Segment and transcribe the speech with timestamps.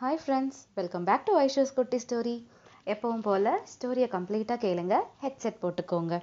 [0.00, 2.34] Hi friends welcome back to ஐஷோஸ் குட்டி story
[2.86, 6.14] எப்பவும் போல் ஸ்டோரியை கம்ப்ளீட்டாக கேளுங்க ஹெட்செட் போட்டுக்கோங்க.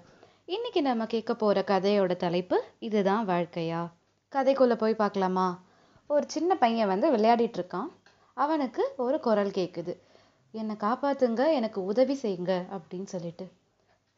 [0.46, 3.82] இன்னைக்கு நம்ம கேட்க போகிற கதையோட தலைப்பு இதுதான் வாழ்க்கையா?
[4.34, 5.48] கதைக்குள்ளே போய் பார்க்கலாமா?
[6.08, 7.90] ஒரு சின்ன பையன் வந்து விளையாடிட்டு இருக்கான்.
[8.38, 9.96] அவனுக்கு ஒரு குரல் கேட்குது
[10.54, 13.48] என்னை காப்பாற்றுங்க எனக்கு உதவி செய்யுங்க அப்படின்னு சொல்லிட்டு.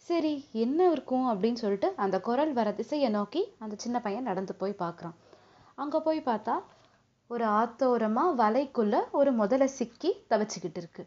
[0.08, 0.34] சரி
[0.66, 1.30] என்ன இருக்கும்?
[1.34, 5.18] அப்படின்னு சொல்லிட்டு அந்த குரல் வர திசையை நோக்கி அந்த சின்ன பையன் நடந்து போய் பார்க்குறான்.
[5.76, 6.56] அங்கே போய் பார்த்தா
[7.32, 11.04] ஒரு ஆத்தோரமாக வலைக்குள்ள ஒரு முதலை சிக்கி தவிச்சுக்கிட்டு இருக்கு.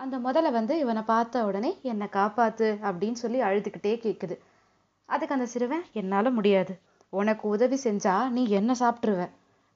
[0.00, 4.36] அந்த முதலை வந்து இவனை பார்த்த உடனே என்னை காப்பாத்து அப்படின்னு சொல்லி அழுதுகிட்டே கேட்குது
[5.08, 6.74] அதுக்கு அந்த சிறுவன் என்னால் முடியாது.
[7.12, 9.24] உனக்கு உதவி செஞ்சா நீ என்ன சாப்பிட்ருவ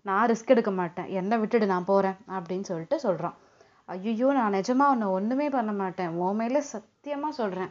[0.06, 1.08] நான் ரிஸ்க் எடுக்க மாட்டேன்.
[1.20, 3.36] என்னை விட்டுடு நான் போகிறேன் அப்படின்னு சொல்லிட்டு சொல்கிறான்
[3.94, 6.14] ஐயோ நான் நிஜமா உன்னை ஒன்றுமே பண்ண மாட்டேன்.
[6.24, 7.70] உன் சத்தியமாக சொல்கிறேன்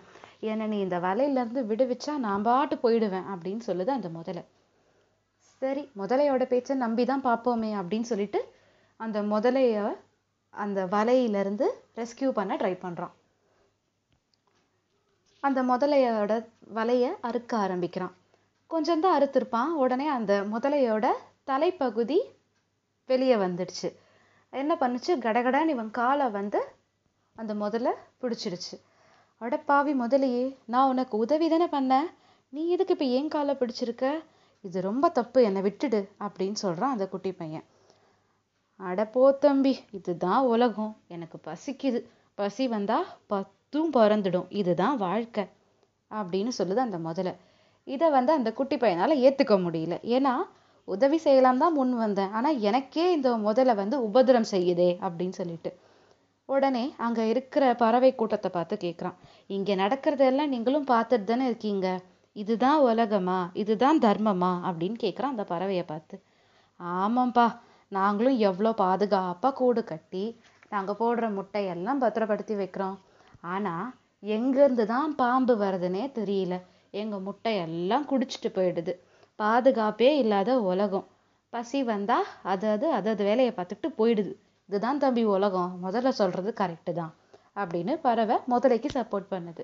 [0.51, 4.43] என்னை நீ இந்த வலையிலேருந்து விடுவிச்சா நான் பாட்டு போயிடுவேன் அப்படின்னு சொல்லுது அந்த முதலை.
[5.61, 8.39] சரி முதலையோட பேச்சை நம்பி தான் பார்ப்போமே அப்படின்னு சொல்லிட்டு
[8.99, 9.77] அந்த முதலைய
[10.53, 11.65] அந்த வலையிலேருந்து
[11.95, 13.13] ரெஸ்கியூ பண்ண ட்ரை பண்ணுறான்
[15.43, 16.33] அந்த முதலையோட
[16.77, 18.13] வலையை அறுக்க ஆரம்பிக்கிறான்.
[18.71, 21.05] கொஞ்சம் தான் அறுத்திருப்பான் உடனே அந்த முதலையோட
[21.43, 22.17] தலைப்பகுதி
[23.09, 23.89] வெளியே வந்துடுச்சு.
[24.53, 25.11] என்ன பண்ணுச்சு?
[25.25, 26.59] கடகடான்னு இவன் காலை வந்து
[27.35, 27.89] அந்த முதல்ல
[28.21, 28.75] பிடிச்சிடுச்சு.
[29.41, 32.07] அட பாவி முதலையே நான் உனக்கு உதவி தானே பண்ணேன்?
[32.53, 34.05] நீ எதுக்கு இப்போ ஏன் காலை பிடிச்சிருக்க?
[34.63, 37.65] இது ரொம்ப தப்பு என்னை விட்டுடு அப்படின்னு சொல்றான் அந்த குட்டி பையன்.
[38.79, 40.97] அட போ தம்பி இதுதான் உலகம்.
[41.07, 41.99] எனக்கு பசிக்குது.
[42.35, 42.97] பசி வந்தா
[43.27, 44.45] பத்தும் பறந்துடும்.
[44.49, 45.43] இதுதான் வாழ்க்கை
[46.11, 47.35] அப்படின்னு சொல்லுது அந்த முதல்ல
[47.87, 49.95] இதை வந்து அந்த குட்டி பையனால ஏத்துக்க முடியல.
[50.15, 50.33] ஏன்னா
[50.87, 52.31] உதவி செய்யலாம் தான் முன் வந்தேன்.
[52.31, 55.71] ஆனா எனக்கே இந்த முதல்ல வந்து உபதிரம் செய்யுதே அப்படின்னு சொல்லிட்டு.
[56.45, 61.87] உடனே அங்க இருக்கிற பறவை கூட்டத்தை பார்த்து கேட்குறான் இங்க நடக்கிறதெல்லாம் நீங்களும் பார்த்துட்டு தானே இருக்கீங்க?
[62.37, 63.39] இதுதான் உலகமா?
[63.53, 64.51] இதுதான் தர்மமா?
[64.67, 66.15] அப்படின்னு கேட்குறான் அந்த பறவையை பார்த்து.
[66.79, 67.47] ஆமாம்ப்பா
[67.91, 70.23] நாங்களும் எவ்வளோ பாதுகாப்பாக கூடு கட்டி
[70.69, 72.97] நாங்கள் போடுற முட்டையெல்லாம் பத்திரப்படுத்தி வைக்கிறோம்.
[73.41, 73.87] ஆனால்
[74.23, 76.55] எங்கேருந்து தான் பாம்பு வருதுன்னே தெரியல.
[76.91, 78.93] எங்கள் முட்டையெல்லாம் குடிச்சிட்டு போயிடுது.
[79.39, 81.07] பாதுகாப்பே இல்லாத உலகம்.
[81.53, 84.33] பசி வந்தால் அது அது அதது வேலையை பார்த்துட்டு போயிடுது.
[84.69, 85.71] இதுதான் தம்பி உலகம்.
[85.83, 87.13] முதல்ல சொல்கிறது கரெக்டு தான்.
[87.55, 89.63] அப்படின்னு பறவை முதலைக்கு சப்போர்ட் பண்ணுது.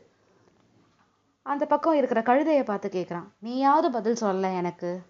[1.43, 5.01] அந்த பக்கம் இருக்கிற கழுதையை பார்த்து கேட்குறான் நீயாவது பதில் சொல்ல எனக்கு.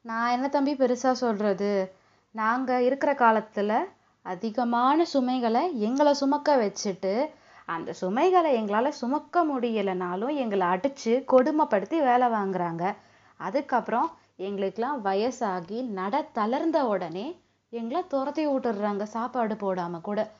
[0.00, 1.92] நான் என்ன தம்பி பெருசாக சொல்கிறது
[2.30, 3.88] நாங்கள் இருக்கிற காலத்தில்
[4.22, 7.28] அதிகமான சுமைகளை எங்களை சுமக்க வச்சுட்டு
[7.66, 12.96] அந்த சுமைகளை எங்களால் சுமக்க முடியலைனாலும் எங்களை அடித்து கொடுமைப்படுத்தி வேலை வாங்குறாங்க.
[13.36, 17.26] அதுக்கப்புறம் எங்களுக்கெல்லாம் வயசாகி நட தளர்ந்த உடனே
[17.70, 20.30] எங்களை துரத்தி விட்டுடுறாங்க சாப்பாடு போடாமல் கூட.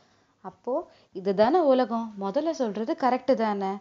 [0.41, 2.13] அப்போது இதுதானே உலகம்?
[2.21, 3.73] முதல்ல சொல்கிறது கரெக்டு தானே.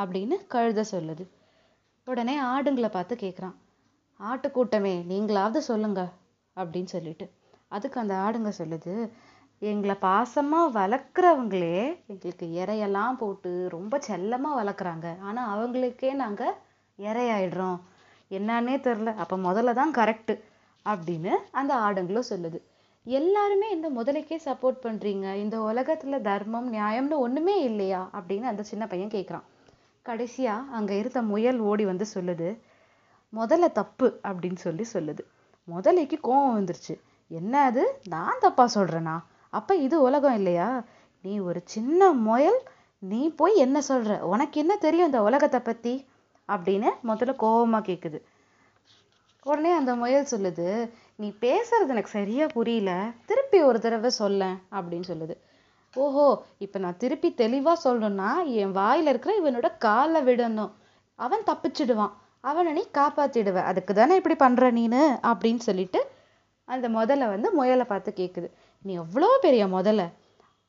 [0.00, 1.24] அப்படின்னு கழுத சொல்லுது.
[2.06, 3.56] உடனே ஆடுங்களை பார்த்து கேட்குறான்
[4.20, 6.02] ஆட்டுக்கூட்டமே நீங்களாவது சொல்லுங்க
[6.56, 7.26] அப்படின்னு சொல்லிட்டு.
[7.68, 8.92] அதுக்கு அந்த ஆடுங்க சொல்லுது
[9.62, 11.76] எங்களை பாசமாக வளர்க்குறவங்களே
[12.12, 15.06] எங்களுக்கு இறையெல்லாம் போட்டு ரொம்ப செல்லமாக வளர்க்குறாங்க.
[15.20, 16.54] ஆனால் அவங்களுக்கே நாங்கள்
[16.98, 17.78] இறையாயிடுறோம்
[18.30, 20.34] என்னன்னே தெரில அப்போ முதல்ல தான் கரெக்டு
[20.86, 22.58] அப்படின்னு அந்த ஆடுங்களும் சொல்லுது.
[23.06, 28.00] எல்லாருமே இந்த முதலைக்கே சப்போர்ட் பண்ணுறீங்க இந்த உலகத்தில் தர்மம் நியாயம்னு ஒன்றுமே இல்லையா?
[28.18, 29.46] அப்படின்னு அந்த சின்ன பையன் கேட்குறான்
[30.08, 32.48] கடைசியாக அங்கே இருந்த முயல் ஓடி வந்து சொல்லுது
[33.32, 35.22] முதல்ல தப்பு அப்படின்னு சொல்லி சொல்லுது.
[35.68, 36.94] முதலைக்கு கோவம் வந்துருச்சு.
[37.30, 37.82] என்ன அது?
[38.08, 39.16] நான் தப்பா சொல்கிறேனா
[39.52, 40.68] அப்போ இது உலகம் இல்லையா?
[41.24, 42.58] நீ ஒரு சின்ன முயல்
[43.02, 45.94] நீ போய் என்ன சொல்கிற உனக்கு என்ன தெரியும் இந்த உலகத்தை பற்றி
[46.48, 48.18] அப்படின்னு முதல்ல கோபமாக கேட்குது
[49.46, 50.68] உடனே அந்த முயல் சொல்லுது
[51.22, 52.90] நீ பேசுறது எனக்கு சரியாக புரியல.
[53.28, 55.34] திருப்பி ஒரு தடவை சொல்ல அப்படின்னு சொல்லுது.
[55.96, 56.26] ஓஹோ
[56.58, 60.72] இப்போ நான் திருப்பி தெளிவாக சொல்லணும்னா என் வாயில் இருக்கிற இவனோட காலை விடணும்.
[61.18, 62.14] அவன் தப்பிச்சிடுவான்.
[62.40, 65.02] அவனை நீ காப்பாற்றிடுவ அதுக்கு தானே இப்படி பண்ணுற நீனு?
[65.22, 66.00] அப்படின்னு சொல்லிட்டு
[66.68, 68.48] அந்த முதல்ல வந்து முயலை பார்த்து கேட்குது
[68.84, 70.02] நீ எவ்வளோ பெரிய முதல்ல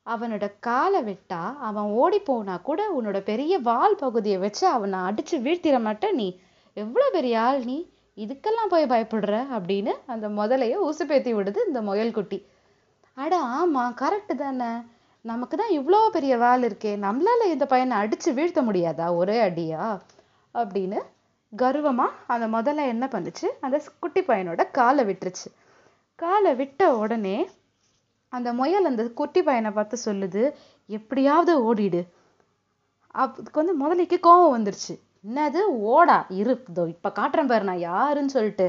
[0.05, 5.81] அவனோட காலை விட்டா அவன் ஓடி போனா கூட உன்னோட பெரிய வால் பகுதியை வச்சு அவனை அடிச்சு வீழ்த்திட
[5.81, 6.27] மாட்டேன் நீ.
[6.77, 7.77] எவ்வளோ பெரிய ஆள் நீ?
[8.17, 9.33] இதுக்கெல்லாம் போய் பயப்படுற?
[9.57, 12.45] அப்படின்னு அந்த முதலைய உசுப்பேத்தி விடுது இந்த முயல் குட்டி.
[13.17, 14.71] அட ஆமாம் கரெக்டு தானே.
[15.29, 19.05] நமக்கு தான் இவ்வளோ பெரிய வால் இருக்கே நம்மளால இந்த பையனை அடித்து வீழ்த்த முடியாதா?
[19.21, 19.83] ஒரே அடியா?
[20.53, 20.99] அப்படின்னு
[21.53, 23.47] கர்வமாக அந்த முதல்ல என்ன பண்ணுச்சு?
[23.65, 25.49] அந்த குட்டி பையனோட காலை விட்டுருச்சு.
[26.19, 27.37] காலை விட்ட உடனே
[28.33, 30.43] அந்த முயல் அந்த குட்டி பையனை பார்த்து சொல்லுது
[30.89, 32.01] எப்படியாவது ஓடிடு.
[33.23, 34.95] அதுக்கு வந்து முதலைக்கு கோவம் வந்துருச்சு.
[35.27, 35.61] என்னது?
[35.93, 36.55] ஓடா இரு.
[36.71, 38.67] இதோ இப்போ காட்டுறேன் பாரு நான் யாருன்னு சொல்லிட்டு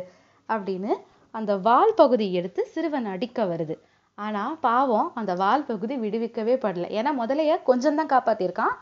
[0.48, 0.92] அப்படின்னு
[1.34, 3.74] அந்த வால் பகுதி எடுத்து சிறுவன் அடிக்க வருது.
[4.18, 6.86] ஆனால் பாவம் அந்த வால் பகுதி விடுவிக்கவே படல.
[6.98, 8.74] ஏன்னா முதலைய கொஞ்சம் தான் காப்பாற்றிருக்கான்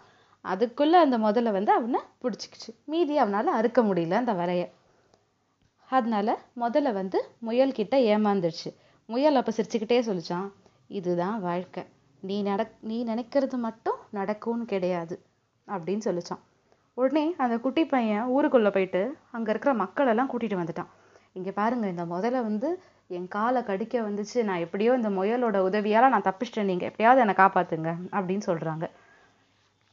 [0.45, 2.71] அதுக்குள்ளே அந்த முதல்ல வந்து அவனை பிடிச்சிக்கிச்சு.
[2.85, 4.67] மீதி அவனால் அறுக்க முடியல அந்த வலையை.
[5.91, 7.97] அதனால முதல்ல வந்து முயல் கிட்ட
[9.09, 10.49] முயல் அப்போ சிரிச்சுக்கிட்டே சொல்லிச்சான்
[10.89, 11.83] இதுதான் வாழ்க்கை.
[12.23, 15.17] நீ நடக் நீ நினைக்கிறது மட்டும் நடக்கும்னு கிடையாது
[15.69, 16.43] அப்படின்னு சொல்லிச்சான்.
[16.95, 20.91] உடனே அந்த குட்டி பையன் ஊருக்குள்ளே போயிட்டு அங்கே இருக்கிற மக்களெல்லாம் கூட்டிகிட்டு வந்துட்டான்.
[21.33, 22.69] இங்கே பாருங்கள் இந்த முதல்ல வந்து
[23.11, 27.91] என் காலை கடிக்க வந்துச்சு நான் எப்படியோ இந்த முயலோட உதவியால் நான் தப்பிச்சிட்டேன் நீங்கள் எப்படியாவது என்னை காப்பாத்துங்க
[28.11, 28.87] அப்படின்னு சொல்கிறாங்க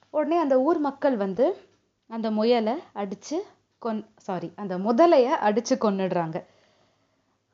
[0.10, 1.45] உடனே அந்த ஊர் மக்கள் வந்து
[2.10, 3.38] அந்த முயலை அடித்து
[3.80, 6.38] கொன் சாரி அந்த முதலைய அடித்து கொன்னுடுறாங்க.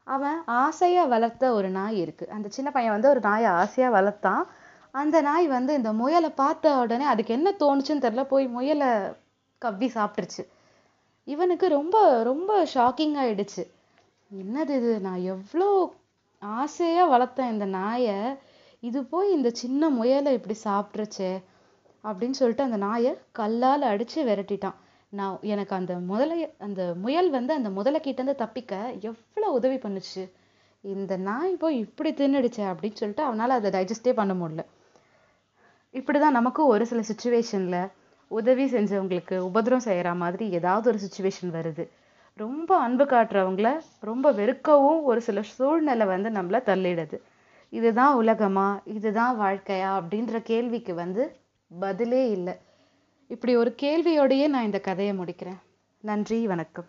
[0.03, 4.44] அவன் ஆசையாக வளர்த்த ஒரு நாய் இருக்குது அந்த சின்ன பையன் வந்து ஒரு நாயை ஆசையாக வளர்த்தான்.
[4.91, 8.89] அந்த நாய் வந்து இந்த முயலை பார்த்த உடனே அதுக்கு என்ன தோணுச்சுன்னு தெரில போய் முயலை
[9.61, 10.44] கவ்வி சாப்பிட்டுருச்சு.
[11.27, 13.63] இவனுக்கு ரொம்ப ரொம்ப ஷாக்கிங் ஆயிடுச்சு.
[14.31, 14.99] என்னது இது?
[15.01, 15.93] நான் எவ்வளோ
[16.41, 18.35] ஆசையாக வளர்த்தேன் இந்த நாயை.
[18.79, 21.31] இது போய் இந்த சின்ன முயலை இப்படி சாப்பிட்ருச்சே
[22.03, 24.77] அப்படின்னு சொல்லிட்டு அந்த நாயை கல்லால் அடித்து விரட்டிட்டான்.
[25.09, 30.31] நான் எனக்கு அந்த முதலைய அந்த முயல் வந்து அந்த முதலைக்கிட்டேருந்து தப்பிக்க எவ்வளோ உதவி பண்ணுச்சு.
[30.81, 34.65] இந்த நாய் போய் இப்படி தின்னுடுச்சே அப்படின்னு சொல்லிட்டு அவனால் அதை டைஜஸ்டே பண்ண முடியல.
[35.91, 37.89] இப்படி தான் நமக்கும் ஒரு சில சுச்சுவேஷனில்
[38.27, 41.85] உதவி செஞ்சவங்களுக்கு உபதிரம் செய்கிற மாதிரி ஏதாவது ஒரு சுச்சுவேஷன் வருது.
[42.39, 47.21] ரொம்ப அன்பு காட்டுறவங்கள ரொம்ப வெறுக்கவும் ஒரு சில சூழ்நிலை வந்து நம்மளை தள்ளிடுது.
[47.69, 48.81] இதுதான் உலகமா?
[48.86, 50.00] இதுதான் வாழ்க்கையா?
[50.00, 51.39] அப்படின்ற கேள்விக்கு வந்து
[51.80, 52.53] பதிலே இல்லை.
[53.27, 55.59] இப்படி ஒரு கேள்வியோடையே நான் இந்த கதையை முடிக்கிறேன்.
[56.01, 56.86] நன்றி வணக்கம்.